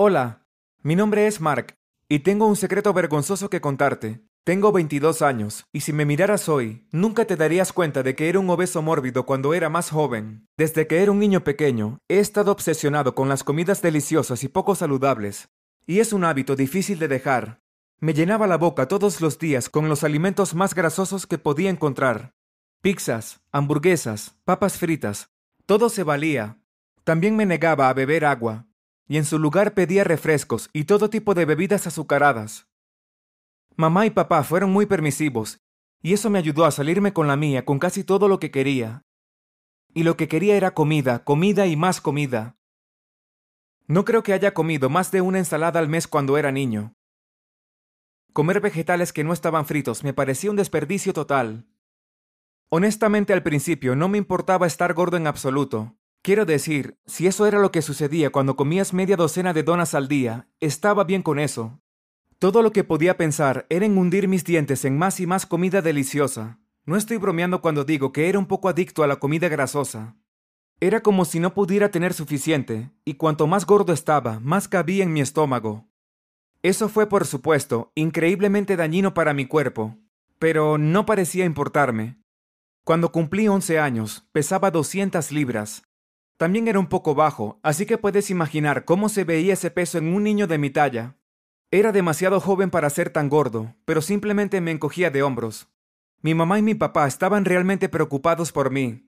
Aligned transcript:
Hola, 0.00 0.46
mi 0.84 0.94
nombre 0.94 1.26
es 1.26 1.40
Mark, 1.40 1.74
y 2.08 2.20
tengo 2.20 2.46
un 2.46 2.54
secreto 2.54 2.92
vergonzoso 2.92 3.50
que 3.50 3.60
contarte. 3.60 4.22
Tengo 4.44 4.70
22 4.70 5.22
años, 5.22 5.66
y 5.72 5.80
si 5.80 5.92
me 5.92 6.04
miraras 6.04 6.48
hoy, 6.48 6.86
nunca 6.92 7.24
te 7.24 7.34
darías 7.34 7.72
cuenta 7.72 8.04
de 8.04 8.14
que 8.14 8.28
era 8.28 8.38
un 8.38 8.48
obeso 8.48 8.80
mórbido 8.80 9.26
cuando 9.26 9.54
era 9.54 9.70
más 9.70 9.90
joven. 9.90 10.46
Desde 10.56 10.86
que 10.86 11.02
era 11.02 11.10
un 11.10 11.18
niño 11.18 11.42
pequeño, 11.42 11.98
he 12.06 12.20
estado 12.20 12.52
obsesionado 12.52 13.16
con 13.16 13.28
las 13.28 13.42
comidas 13.42 13.82
deliciosas 13.82 14.44
y 14.44 14.48
poco 14.48 14.76
saludables, 14.76 15.48
y 15.84 15.98
es 15.98 16.12
un 16.12 16.22
hábito 16.22 16.54
difícil 16.54 17.00
de 17.00 17.08
dejar. 17.08 17.60
Me 17.98 18.14
llenaba 18.14 18.46
la 18.46 18.56
boca 18.56 18.86
todos 18.86 19.20
los 19.20 19.40
días 19.40 19.68
con 19.68 19.88
los 19.88 20.04
alimentos 20.04 20.54
más 20.54 20.76
grasosos 20.76 21.26
que 21.26 21.38
podía 21.38 21.70
encontrar. 21.70 22.36
Pizzas, 22.82 23.40
hamburguesas, 23.50 24.36
papas 24.44 24.78
fritas, 24.78 25.32
todo 25.66 25.88
se 25.88 26.04
valía. 26.04 26.60
También 27.02 27.34
me 27.34 27.46
negaba 27.46 27.88
a 27.88 27.94
beber 27.94 28.26
agua, 28.26 28.67
y 29.08 29.16
en 29.16 29.24
su 29.24 29.38
lugar 29.38 29.74
pedía 29.74 30.04
refrescos 30.04 30.68
y 30.72 30.84
todo 30.84 31.10
tipo 31.10 31.34
de 31.34 31.46
bebidas 31.46 31.86
azucaradas. 31.86 32.68
Mamá 33.74 34.06
y 34.06 34.10
papá 34.10 34.44
fueron 34.44 34.70
muy 34.70 34.86
permisivos, 34.86 35.60
y 36.02 36.12
eso 36.12 36.30
me 36.30 36.38
ayudó 36.38 36.64
a 36.64 36.70
salirme 36.70 37.12
con 37.12 37.26
la 37.26 37.36
mía 37.36 37.64
con 37.64 37.78
casi 37.78 38.04
todo 38.04 38.28
lo 38.28 38.38
que 38.38 38.50
quería. 38.50 39.02
Y 39.94 40.02
lo 40.02 40.16
que 40.16 40.28
quería 40.28 40.56
era 40.56 40.74
comida, 40.74 41.24
comida 41.24 41.66
y 41.66 41.74
más 41.76 42.00
comida. 42.00 42.56
No 43.86 44.04
creo 44.04 44.22
que 44.22 44.34
haya 44.34 44.52
comido 44.52 44.90
más 44.90 45.10
de 45.10 45.22
una 45.22 45.38
ensalada 45.38 45.80
al 45.80 45.88
mes 45.88 46.06
cuando 46.06 46.36
era 46.36 46.52
niño. 46.52 46.94
Comer 48.34 48.60
vegetales 48.60 49.12
que 49.12 49.24
no 49.24 49.32
estaban 49.32 49.64
fritos 49.64 50.04
me 50.04 50.12
parecía 50.12 50.50
un 50.50 50.56
desperdicio 50.56 51.14
total. 51.14 51.66
Honestamente 52.68 53.32
al 53.32 53.42
principio 53.42 53.96
no 53.96 54.08
me 54.08 54.18
importaba 54.18 54.66
estar 54.66 54.92
gordo 54.92 55.16
en 55.16 55.26
absoluto, 55.26 55.97
Quiero 56.28 56.44
decir, 56.44 56.98
si 57.06 57.26
eso 57.26 57.46
era 57.46 57.58
lo 57.58 57.72
que 57.72 57.80
sucedía 57.80 58.28
cuando 58.28 58.54
comías 58.54 58.92
media 58.92 59.16
docena 59.16 59.54
de 59.54 59.62
donas 59.62 59.94
al 59.94 60.08
día, 60.08 60.46
estaba 60.60 61.04
bien 61.04 61.22
con 61.22 61.38
eso. 61.38 61.80
Todo 62.38 62.60
lo 62.60 62.70
que 62.70 62.84
podía 62.84 63.16
pensar 63.16 63.64
era 63.70 63.86
en 63.86 63.96
hundir 63.96 64.28
mis 64.28 64.44
dientes 64.44 64.84
en 64.84 64.98
más 64.98 65.20
y 65.20 65.26
más 65.26 65.46
comida 65.46 65.80
deliciosa. 65.80 66.60
No 66.84 66.96
estoy 66.96 67.16
bromeando 67.16 67.62
cuando 67.62 67.82
digo 67.82 68.12
que 68.12 68.28
era 68.28 68.38
un 68.38 68.44
poco 68.44 68.68
adicto 68.68 69.02
a 69.02 69.06
la 69.06 69.16
comida 69.16 69.48
grasosa. 69.48 70.18
Era 70.80 71.00
como 71.00 71.24
si 71.24 71.40
no 71.40 71.54
pudiera 71.54 71.90
tener 71.90 72.12
suficiente, 72.12 72.90
y 73.06 73.14
cuanto 73.14 73.46
más 73.46 73.64
gordo 73.64 73.94
estaba, 73.94 74.38
más 74.40 74.68
cabía 74.68 75.04
en 75.04 75.14
mi 75.14 75.22
estómago. 75.22 75.88
Eso 76.62 76.90
fue, 76.90 77.08
por 77.08 77.24
supuesto, 77.24 77.90
increíblemente 77.94 78.76
dañino 78.76 79.14
para 79.14 79.32
mi 79.32 79.46
cuerpo, 79.46 79.96
pero 80.38 80.76
no 80.76 81.06
parecía 81.06 81.46
importarme. 81.46 82.18
Cuando 82.84 83.12
cumplí 83.12 83.48
11 83.48 83.78
años, 83.78 84.28
pesaba 84.32 84.70
200 84.70 85.32
libras, 85.32 85.87
también 86.38 86.68
era 86.68 86.78
un 86.78 86.86
poco 86.86 87.16
bajo, 87.16 87.58
así 87.62 87.84
que 87.84 87.98
puedes 87.98 88.30
imaginar 88.30 88.84
cómo 88.84 89.08
se 89.08 89.24
veía 89.24 89.54
ese 89.54 89.72
peso 89.72 89.98
en 89.98 90.14
un 90.14 90.22
niño 90.22 90.46
de 90.46 90.56
mi 90.56 90.70
talla. 90.70 91.16
Era 91.72 91.90
demasiado 91.90 92.40
joven 92.40 92.70
para 92.70 92.88
ser 92.90 93.10
tan 93.10 93.28
gordo, 93.28 93.74
pero 93.84 94.00
simplemente 94.00 94.60
me 94.60 94.70
encogía 94.70 95.10
de 95.10 95.24
hombros. 95.24 95.68
Mi 96.22 96.34
mamá 96.34 96.60
y 96.60 96.62
mi 96.62 96.74
papá 96.74 97.08
estaban 97.08 97.44
realmente 97.44 97.88
preocupados 97.88 98.52
por 98.52 98.70
mí. 98.70 99.04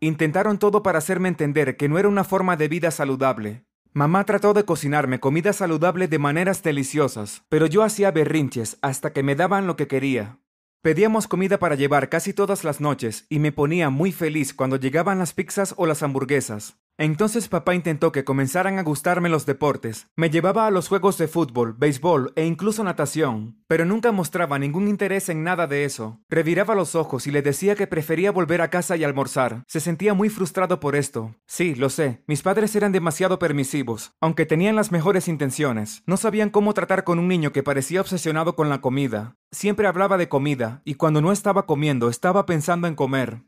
Intentaron 0.00 0.58
todo 0.58 0.82
para 0.82 0.98
hacerme 0.98 1.28
entender 1.28 1.76
que 1.76 1.90
no 1.90 1.98
era 1.98 2.08
una 2.08 2.24
forma 2.24 2.56
de 2.56 2.68
vida 2.68 2.90
saludable. 2.90 3.66
Mamá 3.92 4.24
trató 4.24 4.54
de 4.54 4.64
cocinarme 4.64 5.20
comida 5.20 5.52
saludable 5.52 6.08
de 6.08 6.18
maneras 6.18 6.62
deliciosas, 6.62 7.44
pero 7.50 7.66
yo 7.66 7.82
hacía 7.82 8.10
berrinches 8.10 8.78
hasta 8.80 9.12
que 9.12 9.22
me 9.22 9.36
daban 9.36 9.66
lo 9.66 9.76
que 9.76 9.86
quería. 9.86 10.38
Pedíamos 10.82 11.28
comida 11.28 11.60
para 11.60 11.76
llevar 11.76 12.08
casi 12.08 12.32
todas 12.32 12.64
las 12.64 12.80
noches 12.80 13.26
y 13.28 13.38
me 13.38 13.52
ponía 13.52 13.88
muy 13.88 14.10
feliz 14.10 14.52
cuando 14.52 14.74
llegaban 14.74 15.20
las 15.20 15.32
pizzas 15.32 15.74
o 15.76 15.86
las 15.86 16.02
hamburguesas. 16.02 16.81
Entonces 16.98 17.48
papá 17.48 17.74
intentó 17.74 18.12
que 18.12 18.24
comenzaran 18.24 18.78
a 18.78 18.82
gustarme 18.82 19.28
los 19.28 19.46
deportes. 19.46 20.08
Me 20.14 20.30
llevaba 20.30 20.66
a 20.66 20.70
los 20.70 20.88
juegos 20.88 21.18
de 21.18 21.26
fútbol, 21.26 21.74
béisbol 21.78 22.32
e 22.36 22.44
incluso 22.44 22.84
natación, 22.84 23.56
pero 23.66 23.84
nunca 23.84 24.12
mostraba 24.12 24.58
ningún 24.58 24.88
interés 24.88 25.28
en 25.28 25.42
nada 25.42 25.66
de 25.66 25.84
eso. 25.84 26.20
Reviraba 26.28 26.74
los 26.74 26.94
ojos 26.94 27.26
y 27.26 27.30
le 27.30 27.42
decía 27.42 27.74
que 27.74 27.86
prefería 27.86 28.30
volver 28.30 28.60
a 28.60 28.68
casa 28.68 28.96
y 28.96 29.04
almorzar. 29.04 29.64
Se 29.66 29.80
sentía 29.80 30.14
muy 30.14 30.28
frustrado 30.28 30.80
por 30.80 30.94
esto. 30.94 31.34
Sí, 31.46 31.74
lo 31.74 31.88
sé, 31.88 32.22
mis 32.26 32.42
padres 32.42 32.76
eran 32.76 32.92
demasiado 32.92 33.38
permisivos, 33.38 34.12
aunque 34.20 34.46
tenían 34.46 34.76
las 34.76 34.92
mejores 34.92 35.28
intenciones. 35.28 36.02
No 36.06 36.16
sabían 36.16 36.50
cómo 36.50 36.74
tratar 36.74 37.04
con 37.04 37.18
un 37.18 37.28
niño 37.28 37.52
que 37.52 37.62
parecía 37.62 38.00
obsesionado 38.00 38.54
con 38.54 38.68
la 38.68 38.80
comida. 38.80 39.36
Siempre 39.50 39.86
hablaba 39.86 40.18
de 40.18 40.28
comida, 40.28 40.82
y 40.84 40.94
cuando 40.94 41.20
no 41.20 41.32
estaba 41.32 41.66
comiendo 41.66 42.08
estaba 42.08 42.46
pensando 42.46 42.86
en 42.86 42.94
comer. 42.94 43.42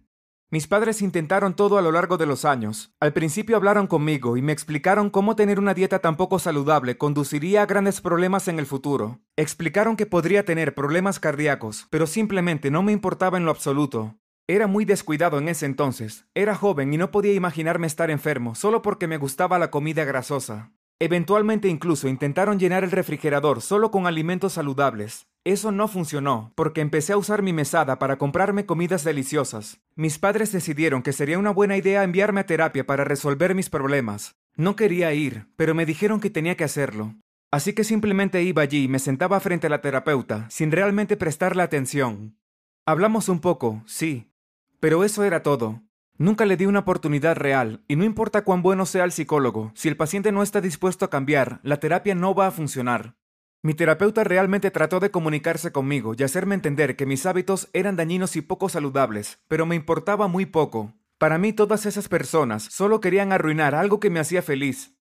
Mis 0.50 0.66
padres 0.66 1.02
intentaron 1.02 1.54
todo 1.56 1.78
a 1.78 1.82
lo 1.82 1.90
largo 1.90 2.16
de 2.16 2.26
los 2.26 2.44
años. 2.44 2.92
Al 3.00 3.12
principio 3.12 3.56
hablaron 3.56 3.86
conmigo 3.86 4.36
y 4.36 4.42
me 4.42 4.52
explicaron 4.52 5.10
cómo 5.10 5.36
tener 5.36 5.58
una 5.58 5.74
dieta 5.74 5.98
tan 5.98 6.16
poco 6.16 6.38
saludable 6.38 6.96
conduciría 6.96 7.62
a 7.62 7.66
grandes 7.66 8.00
problemas 8.00 8.46
en 8.48 8.58
el 8.58 8.66
futuro. 8.66 9.20
Explicaron 9.36 9.96
que 9.96 10.06
podría 10.06 10.44
tener 10.44 10.74
problemas 10.74 11.18
cardíacos, 11.18 11.86
pero 11.90 12.06
simplemente 12.06 12.70
no 12.70 12.82
me 12.82 12.92
importaba 12.92 13.38
en 13.38 13.44
lo 13.44 13.50
absoluto. 13.50 14.16
Era 14.46 14.66
muy 14.66 14.84
descuidado 14.84 15.38
en 15.38 15.48
ese 15.48 15.64
entonces. 15.64 16.26
Era 16.34 16.54
joven 16.54 16.92
y 16.92 16.98
no 16.98 17.10
podía 17.10 17.32
imaginarme 17.32 17.86
estar 17.86 18.10
enfermo 18.10 18.54
solo 18.54 18.82
porque 18.82 19.08
me 19.08 19.16
gustaba 19.16 19.58
la 19.58 19.70
comida 19.70 20.04
grasosa. 20.04 20.72
Eventualmente 21.04 21.68
incluso 21.68 22.08
intentaron 22.08 22.58
llenar 22.58 22.82
el 22.82 22.90
refrigerador 22.90 23.60
solo 23.60 23.90
con 23.90 24.06
alimentos 24.06 24.54
saludables. 24.54 25.26
Eso 25.44 25.70
no 25.70 25.86
funcionó, 25.86 26.54
porque 26.54 26.80
empecé 26.80 27.12
a 27.12 27.18
usar 27.18 27.42
mi 27.42 27.52
mesada 27.52 27.98
para 27.98 28.16
comprarme 28.16 28.64
comidas 28.64 29.04
deliciosas. 29.04 29.82
Mis 29.96 30.18
padres 30.18 30.50
decidieron 30.50 31.02
que 31.02 31.12
sería 31.12 31.38
una 31.38 31.50
buena 31.50 31.76
idea 31.76 32.04
enviarme 32.04 32.40
a 32.40 32.46
terapia 32.46 32.86
para 32.86 33.04
resolver 33.04 33.54
mis 33.54 33.68
problemas. 33.68 34.36
No 34.56 34.76
quería 34.76 35.12
ir, 35.12 35.46
pero 35.56 35.74
me 35.74 35.84
dijeron 35.84 36.20
que 36.20 36.30
tenía 36.30 36.56
que 36.56 36.64
hacerlo. 36.64 37.16
Así 37.50 37.74
que 37.74 37.84
simplemente 37.84 38.42
iba 38.42 38.62
allí 38.62 38.84
y 38.84 38.88
me 38.88 38.98
sentaba 38.98 39.38
frente 39.40 39.66
a 39.66 39.70
la 39.70 39.82
terapeuta, 39.82 40.48
sin 40.48 40.72
realmente 40.72 41.18
prestarle 41.18 41.62
atención. 41.62 42.38
Hablamos 42.86 43.28
un 43.28 43.40
poco, 43.40 43.82
sí, 43.84 44.32
pero 44.80 45.04
eso 45.04 45.22
era 45.22 45.42
todo. 45.42 45.82
Nunca 46.16 46.44
le 46.46 46.56
di 46.56 46.66
una 46.66 46.80
oportunidad 46.80 47.36
real, 47.36 47.82
y 47.88 47.96
no 47.96 48.04
importa 48.04 48.44
cuán 48.44 48.62
bueno 48.62 48.86
sea 48.86 49.04
el 49.04 49.10
psicólogo, 49.10 49.72
si 49.74 49.88
el 49.88 49.96
paciente 49.96 50.30
no 50.30 50.44
está 50.44 50.60
dispuesto 50.60 51.04
a 51.04 51.10
cambiar, 51.10 51.58
la 51.64 51.80
terapia 51.80 52.14
no 52.14 52.34
va 52.36 52.46
a 52.46 52.52
funcionar. 52.52 53.16
Mi 53.62 53.74
terapeuta 53.74 54.22
realmente 54.22 54.70
trató 54.70 55.00
de 55.00 55.10
comunicarse 55.10 55.72
conmigo 55.72 56.14
y 56.16 56.22
hacerme 56.22 56.54
entender 56.54 56.94
que 56.94 57.06
mis 57.06 57.26
hábitos 57.26 57.68
eran 57.72 57.96
dañinos 57.96 58.36
y 58.36 58.42
poco 58.42 58.68
saludables, 58.68 59.40
pero 59.48 59.66
me 59.66 59.74
importaba 59.74 60.28
muy 60.28 60.46
poco. 60.46 60.94
Para 61.18 61.38
mí 61.38 61.52
todas 61.52 61.86
esas 61.86 62.08
personas 62.08 62.62
solo 62.62 63.00
querían 63.00 63.32
arruinar 63.32 63.74
algo 63.74 63.98
que 63.98 64.10
me 64.10 64.20
hacía 64.20 64.42
feliz. 64.42 64.94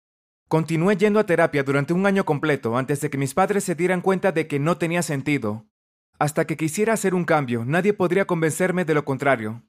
Continué 0.48 0.96
yendo 0.96 1.20
a 1.20 1.26
terapia 1.26 1.64
durante 1.64 1.94
un 1.94 2.06
año 2.06 2.24
completo 2.24 2.78
antes 2.78 3.02
de 3.02 3.10
que 3.10 3.18
mis 3.18 3.34
padres 3.34 3.64
se 3.64 3.76
dieran 3.76 4.02
cuenta 4.02 4.32
de 4.32 4.48
que 4.48 4.60
no 4.60 4.78
tenía 4.78 5.02
sentido. 5.02 5.66
Hasta 6.20 6.46
que 6.46 6.56
quisiera 6.56 6.94
hacer 6.94 7.16
un 7.16 7.26
cambio, 7.26 7.66
nadie 7.66 7.94
podría 7.94 8.28
convencerme 8.28 8.86
de 8.86 8.94
lo 8.94 9.06
contrario. 9.06 9.64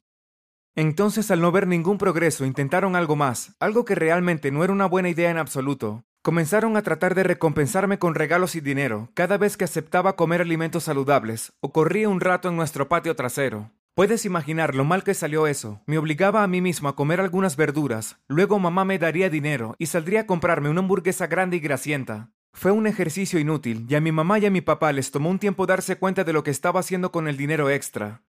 Entonces, 0.75 1.31
al 1.31 1.41
no 1.41 1.53
ver 1.53 1.67
ningún 1.67 1.99
progreso, 1.99 2.47
intentaron 2.47 2.97
algo 2.97 3.15
más, 3.15 3.55
algo 3.61 3.85
que 3.85 3.95
realmente 3.95 4.51
no 4.51 4.65
era 4.65 4.73
una 4.73 4.87
buena 4.87 5.11
idea 5.11 5.31
en 5.31 5.37
absoluto. 5.37 6.05
Comenzaron 6.23 6.77
a 6.77 6.83
tratar 6.83 7.15
de 7.15 7.25
recompensarme 7.25 7.99
con 7.99 8.15
regalos 8.15 8.55
y 8.55 8.61
dinero 8.61 9.11
cada 9.13 9.37
vez 9.37 9.57
que 9.57 9.65
aceptaba 9.65 10.17
comer 10.17 10.41
alimentos 10.41 10.85
saludables 10.85 11.53
o 11.61 11.73
corría 11.73 12.09
un 12.09 12.21
rato 12.21 12.49
en 12.49 12.57
nuestro 12.57 12.89
patio 12.89 13.17
trasero. 13.17 13.73
Puedes 13.95 14.25
imaginar 14.25 14.75
lo 14.75 14.85
mal 14.85 15.05
que 15.05 15.13
salió 15.13 15.47
eso. 15.47 15.83
Me 15.85 15.99
obligaba 15.99 16.43
a 16.43 16.47
mí 16.47 16.63
mismo 16.63 16.89
a 16.89 16.97
comer 16.97 17.21
algunas 17.21 17.57
verduras, 17.57 18.17
luego 18.27 18.59
mamá 18.59 18.87
me 18.87 18.99
daría 18.99 19.29
dinero 19.29 19.75
y 19.79 19.87
saldría 19.87 20.21
a 20.21 20.27
comprarme 20.27 20.71
una 20.71 20.81
hamburguesa 20.81 21.27
grande 21.27 21.59
y 21.59 21.61
grasienta. 21.61 22.31
Fue 22.55 22.71
un 22.71 22.87
ejercicio 22.87 23.39
inútil 23.39 23.87
y 23.89 23.95
a 23.95 24.01
mi 24.01 24.13
mamá 24.13 24.39
y 24.39 24.47
a 24.47 24.51
mi 24.51 24.63
papá 24.63 24.93
les 24.93 25.11
tomó 25.11 25.29
un 25.29 25.39
tiempo 25.39 25.67
darse 25.67 25.97
cuenta 25.97 26.25
de 26.25 26.33
lo 26.33 26.43
que 26.43 26.51
estaba 26.51 26.81
haciendo 26.81 27.13
con 27.13 27.29
el 27.29 27.37
dinero 27.37 27.69
extra. 27.69 28.23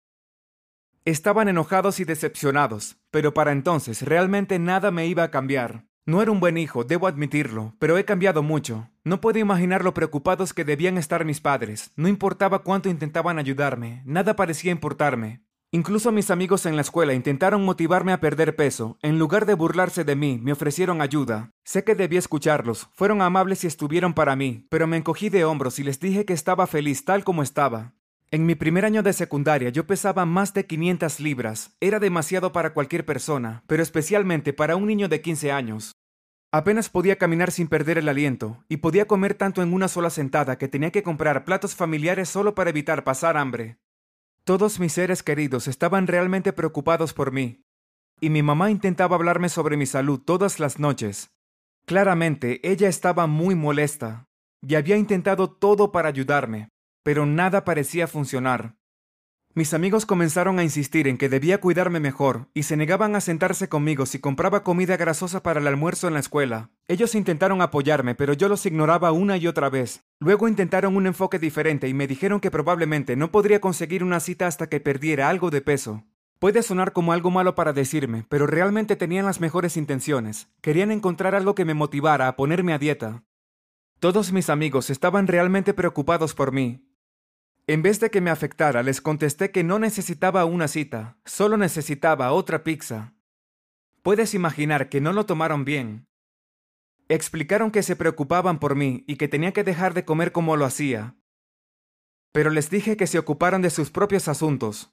Estaban 1.05 1.49
enojados 1.49 1.99
y 1.99 2.05
decepcionados, 2.05 2.97
pero 3.11 3.35
para 3.35 3.51
entonces 3.51 4.03
realmente 4.03 4.61
nada 4.61 4.93
me 4.93 5.09
iba 5.09 5.25
a 5.25 5.33
cambiar. 5.33 5.85
No 6.07 6.23
era 6.23 6.31
un 6.31 6.39
buen 6.39 6.57
hijo, 6.57 6.85
debo 6.85 7.09
admitirlo, 7.09 7.75
pero 7.81 7.99
he 7.99 8.05
cambiado 8.05 8.45
mucho. 8.45 8.89
No 9.03 9.21
puedo 9.21 9.41
imaginar 9.41 9.83
lo 9.83 9.95
preocupados 9.95 10.55
que 10.55 10.65
debían 10.65 10.99
estar 10.99 11.25
mis 11.25 11.41
padres. 11.41 11.91
No 11.97 12.07
importaba 12.07 12.61
cuánto 12.61 12.89
intentaban 12.89 13.41
ayudarme, 13.41 14.03
nada 14.05 14.37
parecía 14.37 14.71
importarme. 14.71 15.43
Incluso 15.73 16.13
mis 16.13 16.31
amigos 16.31 16.67
en 16.67 16.77
la 16.77 16.83
escuela 16.83 17.15
intentaron 17.15 17.65
motivarme 17.65 18.13
a 18.13 18.21
perder 18.21 18.55
peso. 18.55 18.99
En 19.03 19.19
lugar 19.19 19.45
de 19.45 19.55
burlarse 19.55 20.05
de 20.05 20.15
mí, 20.15 20.39
me 20.41 20.53
ofrecieron 20.53 21.01
ayuda. 21.01 21.51
Sé 21.65 21.83
que 21.83 21.97
debía 21.97 22.21
escucharlos, 22.21 22.89
fueron 22.93 23.23
amables 23.23 23.65
y 23.65 23.67
estuvieron 23.67 24.15
para 24.15 24.37
mí, 24.37 24.67
pero 24.71 24.87
me 24.87 24.99
encogí 24.99 25.31
de 25.31 25.45
hombros 25.45 25.81
y 25.81 25.83
les 25.83 25.99
dije 25.99 26.25
que 26.25 26.33
estaba 26.35 26.69
feliz 26.69 27.05
tal 27.05 27.25
como 27.25 27.43
estaba. 27.43 27.95
En 28.35 28.47
mi 28.47 28.55
primer 28.55 28.87
año 28.87 29.03
de 29.03 29.13
secundaria 29.13 29.69
yo 29.69 29.87
pesaba 29.87 30.25
más 30.25 30.55
de 30.55 30.65
500 30.67 31.21
libras. 31.21 31.77
Era 31.81 32.01
demasiado 32.01 32.51
para 32.51 32.73
cualquier 32.73 33.05
persona, 33.05 33.63
pero 33.67 33.83
especialmente 33.83 34.55
para 34.55 34.75
un 34.75 34.87
niño 34.87 35.11
de 35.11 35.21
15 35.21 35.53
años. 35.53 35.93
Apenas 36.51 36.89
podía 36.89 37.17
caminar 37.19 37.51
sin 37.51 37.69
perder 37.69 37.99
el 37.99 38.09
aliento, 38.09 38.65
y 38.71 38.79
podía 38.79 39.07
comer 39.07 39.35
tanto 39.35 39.63
en 39.63 39.75
una 39.75 39.87
sola 39.87 40.09
sentada 40.09 40.57
que 40.57 40.67
tenía 40.67 40.91
que 40.91 41.03
comprar 41.03 41.45
platos 41.45 41.75
familiares 41.75 42.31
solo 42.31 42.55
para 42.55 42.71
evitar 42.71 43.05
pasar 43.05 43.37
hambre. 43.37 43.77
Todos 44.45 44.81
mis 44.81 44.95
seres 44.95 45.23
queridos 45.23 45.69
estaban 45.69 46.07
realmente 46.07 46.55
preocupados 46.55 47.13
por 47.13 47.33
mí, 47.33 47.67
y 48.19 48.31
mi 48.31 48.43
mamá 48.43 48.71
intentaba 48.71 49.17
hablarme 49.17 49.51
sobre 49.51 49.77
mi 49.77 49.85
salud 49.85 50.19
todas 50.19 50.59
las 50.59 50.79
noches. 50.79 51.29
Claramente, 51.85 52.67
ella 52.67 52.89
estaba 52.89 53.27
muy 53.27 53.55
molesta 53.55 54.25
y 54.67 54.77
había 54.77 54.97
intentado 54.97 55.51
todo 55.51 55.93
para 55.93 56.09
ayudarme, 56.09 56.72
pero 57.03 57.27
nada 57.27 57.65
parecía 57.65 58.07
funcionar. 58.07 58.77
Mis 59.55 59.75
amigos 59.75 60.07
comenzaron 60.07 60.59
a 60.59 60.63
insistir 60.63 61.07
en 61.07 61.19
que 61.19 61.29
debía 61.29 61.61
cuidarme 61.61 62.01
mejor 62.01 62.49
y 62.55 62.63
se 62.63 62.75
negaban 62.75 63.15
a 63.17 63.21
sentarse 63.21 63.69
conmigo 63.69 64.07
si 64.07 64.19
compraba 64.19 64.63
comida 64.63 64.97
grasosa 64.97 65.43
para 65.43 65.61
el 65.61 65.67
almuerzo 65.67 66.09
en 66.09 66.15
la 66.15 66.21
escuela. 66.21 66.71
Ellos 66.89 67.15
intentaron 67.15 67.61
apoyarme, 67.61 68.15
pero 68.15 68.33
yo 68.33 68.49
los 68.49 68.65
ignoraba 68.65 69.13
una 69.13 69.37
y 69.37 69.47
otra 69.47 69.69
vez. 69.69 70.05
Luego 70.21 70.49
intentaron 70.49 70.97
un 70.97 71.07
enfoque 71.07 71.39
diferente 71.39 71.87
y 71.87 71.93
me 71.93 72.07
dijeron 72.07 72.41
que 72.41 72.51
probablemente 72.51 73.15
no 73.15 73.31
podría 73.31 73.61
conseguir 73.61 74.03
una 74.03 74.21
cita 74.21 74.47
hasta 74.47 74.71
que 74.71 74.81
perdiera 74.81 75.29
algo 75.29 75.51
de 75.51 75.61
peso. 75.61 76.03
Puede 76.39 76.63
sonar 76.63 76.95
como 76.95 77.13
algo 77.13 77.31
malo 77.31 77.55
para 77.55 77.75
decirme, 77.75 78.25
pero 78.31 78.47
realmente 78.47 78.97
tenían 78.97 79.27
las 79.27 79.39
mejores 79.39 79.77
intenciones. 79.77 80.49
Querían 80.63 80.91
encontrar 80.91 81.35
algo 81.35 81.55
que 81.55 81.67
me 81.67 81.75
motivara 81.75 82.27
a 82.27 82.37
ponerme 82.37 82.73
a 82.73 82.79
dieta. 82.79 83.23
Todos 84.01 84.33
mis 84.33 84.49
amigos 84.49 84.89
estaban 84.89 85.27
realmente 85.27 85.75
preocupados 85.75 86.35
por 86.35 86.53
mí, 86.53 86.89
en 87.67 87.83
vez 87.83 88.01
de 88.01 88.11
que 88.11 88.21
me 88.21 88.31
afectara, 88.31 88.83
les 88.83 89.01
contesté 89.01 89.51
que 89.51 89.63
no 89.63 89.79
necesitaba 89.79 90.45
una 90.45 90.67
cita, 90.67 91.19
solo 91.25 91.57
necesitaba 91.57 92.33
otra 92.33 92.65
pizza. 92.65 93.15
Puedes 94.03 94.35
imaginar 94.35 94.89
que 94.89 95.01
no 95.01 95.13
lo 95.13 95.27
tomaron 95.27 95.65
bien. 95.65 96.09
Explicaron 97.09 97.71
que 97.71 97.85
se 97.85 97.95
preocupaban 97.95 98.59
por 98.59 98.75
mí 98.75 99.05
y 99.07 99.17
que 99.17 99.29
tenía 99.29 99.53
que 99.53 99.63
dejar 99.63 99.95
de 99.95 100.05
comer 100.05 100.33
como 100.33 100.57
lo 100.57 100.65
hacía. 100.65 101.15
Pero 102.33 102.51
les 102.51 102.69
dije 102.69 102.97
que 102.97 103.07
se 103.07 103.19
ocuparan 103.19 103.63
de 103.63 103.71
sus 103.71 103.91
propios 103.91 104.27
asuntos. 104.27 104.93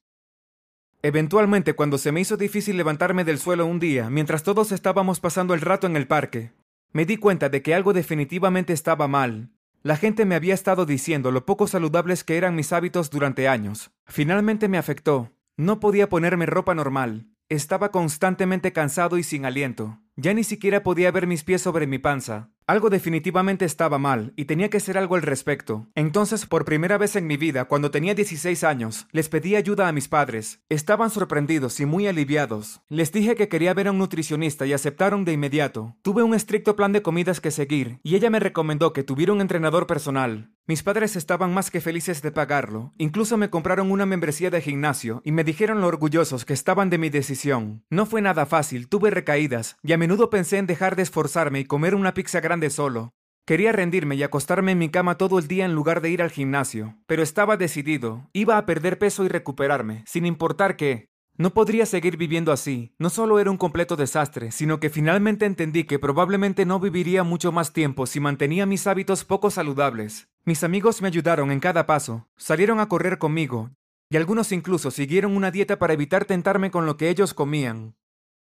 Eventualmente, 1.01 1.74
cuando 1.74 1.98
se 1.98 2.12
me 2.12 2.19
hizo 2.19 2.38
difícil 2.38 2.77
levantarme 2.77 3.24
del 3.24 3.39
suelo 3.39 3.66
un 3.66 3.80
día, 3.80 4.10
mientras 4.10 4.44
todos 4.44 4.71
estábamos 4.71 5.19
pasando 5.19 5.54
el 5.54 5.62
rato 5.62 5.88
en 5.88 5.95
el 5.95 6.07
parque, 6.07 6.51
me 6.92 7.06
di 7.06 7.18
cuenta 7.18 7.50
de 7.50 7.62
que 7.62 7.74
algo 7.74 7.94
definitivamente 7.94 8.74
estaba 8.74 9.07
mal. 9.07 9.50
La 9.81 9.95
gente 9.95 10.25
me 10.25 10.35
había 10.35 10.53
estado 10.53 10.85
diciendo 10.85 11.31
lo 11.31 11.45
poco 11.45 11.65
saludables 11.65 12.25
que 12.25 12.35
eran 12.35 12.53
mis 12.53 12.73
hábitos 12.73 13.09
durante 13.09 13.47
años. 13.47 13.91
Finalmente 14.05 14.67
me 14.67 14.77
afectó. 14.77 15.31
No 15.55 15.79
podía 15.79 16.09
ponerme 16.09 16.45
ropa 16.45 16.75
normal. 16.75 17.27
Estaba 17.47 17.89
constantemente 17.89 18.73
cansado 18.73 19.17
y 19.17 19.23
sin 19.23 19.45
aliento. 19.45 19.99
Ya 20.17 20.33
ni 20.33 20.43
siquiera 20.43 20.83
podía 20.83 21.11
ver 21.11 21.27
mis 21.27 21.45
pies 21.45 21.61
sobre 21.61 21.87
mi 21.87 21.97
panza. 21.97 22.49
Algo 22.69 22.92
definitivamente 22.92 23.66
estaba 23.66 23.98
mal 23.98 24.31
y 24.36 24.45
tenía 24.45 24.69
que 24.69 24.77
hacer 24.77 24.95
algo 25.00 25.16
al 25.16 25.24
respecto. 25.24 25.88
Entonces, 25.95 26.45
por 26.45 26.66
primera 26.66 27.00
vez 27.00 27.16
en 27.16 27.25
mi 27.25 27.36
vida, 27.36 27.66
cuando 27.66 27.89
tenía 27.89 28.13
16 28.13 28.63
años, 28.63 29.07
les 29.12 29.27
pedí 29.27 29.56
ayuda 29.56 29.88
a 29.88 29.92
mis 29.92 30.07
padres. 30.07 30.62
Estaban 30.69 31.10
sorprendidos 31.10 31.80
y 31.80 31.88
muy 31.88 32.06
aliviados. 32.06 32.81
Les 32.88 33.12
dije 33.12 33.33
que 33.33 33.48
quería 33.50 33.74
ver 33.74 33.88
a 33.88 33.92
un 33.92 33.98
nutricionista 33.98 34.68
y 34.68 34.74
aceptaron 34.74 35.25
de 35.25 35.33
inmediato. 35.33 35.95
Tuve 36.04 36.21
un 36.21 36.36
estricto 36.36 36.75
plan 36.75 36.92
de 36.92 37.01
comidas 37.01 37.42
que 37.42 37.50
seguir 37.50 38.01
y 38.04 38.13
ella 38.13 38.30
me 38.30 38.39
recomendó 38.39 38.94
que 38.94 39.01
tuviera 39.01 39.33
un 39.33 39.42
entrenador 39.42 39.88
personal. 39.88 40.51
Mis 40.68 40.83
padres 40.83 41.16
estaban 41.16 41.51
más 41.51 41.71
que 41.71 41.81
felices 41.81 42.21
de 42.21 42.31
pagarlo. 42.31 42.94
Incluso 43.00 43.38
me 43.38 43.50
compraron 43.50 43.89
una 43.89 44.06
membresía 44.06 44.51
de 44.51 44.62
gimnasio 44.62 45.24
y 45.25 45.31
me 45.31 45.44
dijeron 45.44 45.81
lo 45.81 45.88
orgullosos 45.88 46.45
que 46.45 46.54
estaban 46.54 46.92
de 46.92 47.00
mi 47.00 47.10
decisión. 47.10 47.83
No 47.89 48.06
fue 48.06 48.21
nada 48.21 48.45
fácil, 48.45 48.88
tuve 48.88 49.10
recaídas 49.10 49.77
y 49.81 49.94
a 49.94 49.98
menudo 49.98 50.30
pensé 50.30 50.60
en 50.60 50.68
dejar 50.68 50.95
de 50.95 51.01
esforzarme 51.01 51.62
y 51.62 51.66
comer 51.66 51.95
una 51.95 52.13
pizza 52.13 52.39
grande 52.39 52.58
de 52.59 52.69
solo. 52.69 53.13
Quería 53.45 53.71
rendirme 53.71 54.15
y 54.15 54.23
acostarme 54.23 54.73
en 54.73 54.77
mi 54.77 54.89
cama 54.89 55.17
todo 55.17 55.39
el 55.39 55.47
día 55.47 55.65
en 55.65 55.73
lugar 55.73 56.01
de 56.01 56.09
ir 56.09 56.21
al 56.21 56.29
gimnasio, 56.29 56.95
pero 57.07 57.23
estaba 57.23 57.57
decidido, 57.57 58.29
iba 58.31 58.57
a 58.57 58.65
perder 58.65 59.00
peso 59.00 59.25
y 59.25 59.27
recuperarme, 59.27 60.03
sin 60.06 60.25
importar 60.25 60.75
qué. 60.77 61.09
No 61.39 61.53
podría 61.53 61.85
seguir 61.85 62.17
viviendo 62.17 62.51
así. 62.51 62.94
No 63.00 63.09
solo 63.09 63.39
era 63.39 63.50
un 63.50 63.56
completo 63.56 63.95
desastre, 63.95 64.51
sino 64.51 64.81
que 64.81 64.89
finalmente 64.89 65.45
entendí 65.45 65.85
que 65.85 65.97
probablemente 65.97 66.65
no 66.65 66.81
viviría 66.81 67.23
mucho 67.23 67.53
más 67.53 67.71
tiempo 67.71 68.06
si 68.06 68.19
mantenía 68.19 68.65
mis 68.65 68.85
hábitos 68.88 69.23
poco 69.23 69.50
saludables. 69.50 70.27
Mis 70.44 70.65
amigos 70.65 71.01
me 71.01 71.07
ayudaron 71.07 71.51
en 71.51 71.61
cada 71.61 71.85
paso, 71.85 72.27
salieron 72.35 72.81
a 72.81 72.89
correr 72.89 73.19
conmigo, 73.19 73.71
y 74.09 74.17
algunos 74.17 74.51
incluso 74.51 74.91
siguieron 74.91 75.38
una 75.38 75.50
dieta 75.50 75.79
para 75.79 75.94
evitar 75.94 76.25
tentarme 76.25 76.71
con 76.71 76.85
lo 76.85 76.97
que 76.97 77.09
ellos 77.09 77.33
comían. 77.33 77.95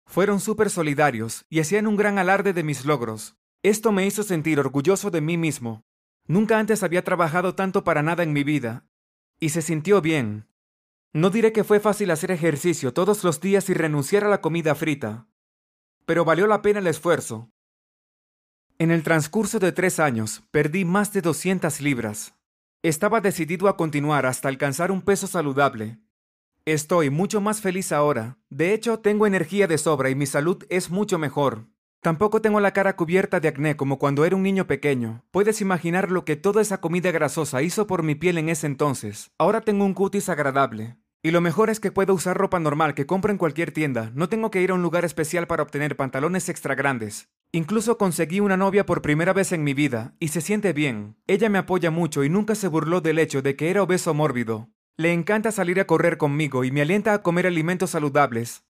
Fueron 0.06 0.42
súper 0.42 0.70
solidarios 0.70 1.46
y 1.50 1.62
hacían 1.62 1.88
un 1.88 1.96
gran 1.96 2.20
alarde 2.20 2.52
de 2.52 2.64
mis 2.64 2.84
logros. 2.84 3.38
Esto 3.64 3.92
me 3.92 4.06
hizo 4.06 4.24
sentir 4.24 4.60
orgulloso 4.60 5.12
de 5.12 5.22
mí 5.22 5.38
mismo. 5.38 5.84
Nunca 6.26 6.58
antes 6.58 6.82
había 6.84 7.04
trabajado 7.04 7.56
tanto 7.56 7.84
para 7.84 8.02
nada 8.02 8.24
en 8.24 8.34
mi 8.34 8.44
vida. 8.44 8.86
Y 9.40 9.50
se 9.50 9.62
sintió 9.62 10.02
bien. 10.02 10.48
No 11.14 11.30
diré 11.30 11.52
que 11.52 11.64
fue 11.64 11.80
fácil 11.80 12.10
hacer 12.12 12.32
ejercicio 12.32 12.94
todos 12.94 13.24
los 13.24 13.42
días 13.42 13.70
y 13.70 13.74
renunciar 13.74 14.24
a 14.24 14.30
la 14.30 14.42
comida 14.42 14.76
frita. 14.76 15.28
Pero 16.06 16.26
valió 16.26 16.48
la 16.48 16.62
pena 16.62 16.80
el 16.80 16.88
esfuerzo. 16.88 17.52
En 18.80 18.90
el 18.90 19.04
transcurso 19.04 19.60
de 19.60 19.72
tres 19.72 20.00
años, 20.00 20.42
perdí 20.52 20.86
más 20.86 21.14
de 21.14 21.22
200 21.22 21.82
libras. 21.82 22.34
Estaba 22.82 23.22
decidido 23.22 23.68
a 23.68 23.78
continuar 23.78 24.26
hasta 24.26 24.48
alcanzar 24.48 24.92
un 24.92 25.04
peso 25.04 25.28
saludable. 25.28 26.00
Estoy 26.66 27.12
mucho 27.12 27.42
más 27.42 27.62
feliz 27.62 27.92
ahora. 27.92 28.40
De 28.50 28.74
hecho, 28.74 29.00
tengo 29.00 29.28
energía 29.28 29.68
de 29.68 29.78
sobra 29.78 30.10
y 30.10 30.16
mi 30.16 30.26
salud 30.26 30.64
es 30.70 30.90
mucho 30.90 31.20
mejor. 31.20 31.68
Tampoco 32.02 32.42
tengo 32.42 32.60
la 32.60 32.74
cara 32.74 32.96
cubierta 32.96 33.40
de 33.40 33.48
acné 33.48 33.76
como 33.76 34.00
cuando 34.00 34.26
era 34.26 34.36
un 34.36 34.42
niño 34.42 34.66
pequeño. 34.66 35.24
Puedes 35.30 35.62
imaginar 35.62 36.10
lo 36.10 36.26
que 36.26 36.36
toda 36.36 36.64
esa 36.64 36.82
comida 36.82 37.12
grasosa 37.12 37.62
hizo 37.62 37.86
por 37.86 38.02
mi 38.02 38.16
piel 38.16 38.40
en 38.40 38.50
ese 38.50 38.66
entonces. 38.66 39.30
Ahora 39.38 39.62
tengo 39.62 39.86
un 39.86 39.94
cutis 39.94 40.28
agradable. 40.28 40.98
Y 41.22 41.30
lo 41.30 41.42
mejor 41.42 41.70
es 41.70 41.80
que 41.80 41.92
puedo 41.92 42.16
usar 42.16 42.36
ropa 42.36 42.60
normal 42.60 42.96
que 42.96 43.06
compro 43.06 43.32
en 43.32 43.38
cualquier 43.38 43.72
tienda. 43.72 44.12
No 44.16 44.30
tengo 44.30 44.50
que 44.50 44.64
ir 44.64 44.72
a 44.72 44.74
un 44.74 44.82
lugar 44.82 45.06
especial 45.06 45.46
para 45.46 45.62
obtener 45.62 45.96
pantalones 45.96 46.50
extra 46.50 46.74
grandes. 46.74 47.30
Incluso 47.52 48.00
conseguí 48.00 48.40
una 48.40 48.58
novia 48.58 48.84
por 48.88 49.04
primera 49.04 49.32
vez 49.32 49.52
en 49.52 49.64
mi 49.64 49.76
vida, 49.76 50.16
y 50.20 50.30
se 50.30 50.42
siente 50.42 50.74
bien. 50.74 51.18
Ella 51.28 51.50
me 51.50 51.60
apoya 51.60 51.92
mucho 51.92 52.24
y 52.24 52.30
nunca 52.30 52.56
se 52.56 52.68
burló 52.68 53.02
del 53.02 53.20
hecho 53.20 53.44
de 53.44 53.56
que 53.56 53.70
era 53.70 53.84
obeso 53.84 54.16
mórbido. 54.16 54.72
Le 54.98 55.14
encanta 55.14 55.52
salir 55.52 55.80
a 55.80 55.86
correr 55.86 56.18
conmigo 56.18 56.64
y 56.64 56.72
me 56.72 56.82
alienta 56.82 57.14
a 57.14 57.22
comer 57.22 57.46
alimentos 57.46 57.92
saludables. 57.92 58.64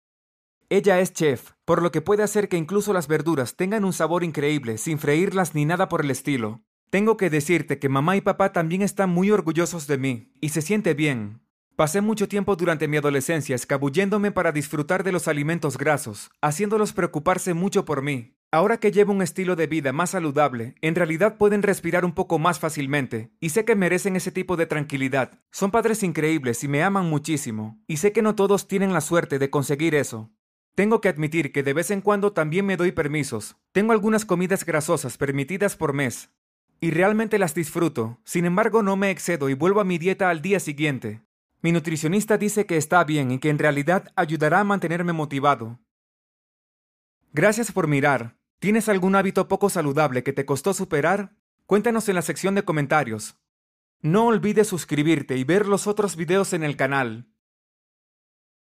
Ella 0.71 1.01
es 1.01 1.11
chef, 1.11 1.51
por 1.65 1.81
lo 1.81 1.91
que 1.91 1.99
puede 1.99 2.23
hacer 2.23 2.47
que 2.47 2.55
incluso 2.55 2.93
las 2.93 3.09
verduras 3.09 3.57
tengan 3.57 3.83
un 3.83 3.91
sabor 3.91 4.23
increíble 4.23 4.77
sin 4.77 4.99
freírlas 4.99 5.53
ni 5.53 5.65
nada 5.65 5.89
por 5.89 5.99
el 5.99 6.09
estilo. 6.09 6.61
Tengo 6.89 7.17
que 7.17 7.29
decirte 7.29 7.77
que 7.77 7.89
mamá 7.89 8.15
y 8.15 8.21
papá 8.21 8.53
también 8.53 8.81
están 8.81 9.09
muy 9.09 9.31
orgullosos 9.31 9.85
de 9.85 9.97
mí, 9.97 10.31
y 10.39 10.47
se 10.47 10.61
siente 10.61 10.93
bien. 10.93 11.41
Pasé 11.75 11.99
mucho 11.99 12.29
tiempo 12.29 12.55
durante 12.55 12.87
mi 12.87 12.95
adolescencia 12.95 13.53
escabulléndome 13.53 14.31
para 14.31 14.53
disfrutar 14.53 15.03
de 15.03 15.11
los 15.11 15.27
alimentos 15.27 15.77
grasos, 15.77 16.31
haciéndolos 16.41 16.93
preocuparse 16.93 17.53
mucho 17.53 17.83
por 17.83 18.01
mí. 18.01 18.37
Ahora 18.49 18.77
que 18.77 18.93
llevo 18.93 19.11
un 19.11 19.21
estilo 19.21 19.57
de 19.57 19.67
vida 19.67 19.91
más 19.91 20.11
saludable, 20.11 20.75
en 20.81 20.95
realidad 20.95 21.35
pueden 21.35 21.63
respirar 21.63 22.05
un 22.05 22.13
poco 22.13 22.39
más 22.39 22.59
fácilmente, 22.59 23.33
y 23.41 23.49
sé 23.49 23.65
que 23.65 23.75
merecen 23.75 24.15
ese 24.15 24.31
tipo 24.31 24.55
de 24.55 24.67
tranquilidad. 24.67 25.41
Son 25.51 25.69
padres 25.69 26.01
increíbles 26.01 26.63
y 26.63 26.69
me 26.69 26.81
aman 26.81 27.09
muchísimo, 27.09 27.77
y 27.87 27.97
sé 27.97 28.13
que 28.13 28.21
no 28.21 28.35
todos 28.35 28.69
tienen 28.69 28.93
la 28.93 29.01
suerte 29.01 29.37
de 29.37 29.49
conseguir 29.49 29.95
eso. 29.95 30.31
Tengo 30.75 31.01
que 31.01 31.09
admitir 31.09 31.51
que 31.51 31.63
de 31.63 31.73
vez 31.73 31.91
en 31.91 32.01
cuando 32.01 32.31
también 32.31 32.65
me 32.65 32.77
doy 32.77 32.91
permisos. 32.91 33.57
Tengo 33.71 33.91
algunas 33.91 34.25
comidas 34.25 34.65
grasosas 34.65 35.17
permitidas 35.17 35.75
por 35.75 35.93
mes. 35.93 36.29
Y 36.79 36.91
realmente 36.91 37.37
las 37.37 37.53
disfruto. 37.53 38.19
Sin 38.23 38.45
embargo, 38.45 38.81
no 38.81 38.95
me 38.95 39.11
excedo 39.11 39.49
y 39.49 39.53
vuelvo 39.53 39.81
a 39.81 39.85
mi 39.85 39.97
dieta 39.97 40.29
al 40.29 40.41
día 40.41 40.59
siguiente. 40.59 41.21
Mi 41.61 41.71
nutricionista 41.71 42.37
dice 42.37 42.65
que 42.65 42.77
está 42.77 43.03
bien 43.03 43.31
y 43.31 43.39
que 43.39 43.49
en 43.49 43.59
realidad 43.59 44.11
ayudará 44.15 44.61
a 44.61 44.63
mantenerme 44.63 45.13
motivado. 45.13 45.79
Gracias 47.33 47.71
por 47.71 47.87
mirar. 47.87 48.37
¿Tienes 48.59 48.89
algún 48.89 49.15
hábito 49.15 49.47
poco 49.47 49.69
saludable 49.69 50.23
que 50.23 50.33
te 50.33 50.45
costó 50.45 50.73
superar? 50.73 51.35
Cuéntanos 51.65 52.09
en 52.09 52.15
la 52.15 52.21
sección 52.21 52.55
de 52.55 52.63
comentarios. 52.63 53.37
No 54.01 54.25
olvides 54.25 54.67
suscribirte 54.67 55.37
y 55.37 55.43
ver 55.43 55.67
los 55.67 55.85
otros 55.85 56.15
videos 56.15 56.53
en 56.53 56.63
el 56.63 56.75
canal. 56.75 57.30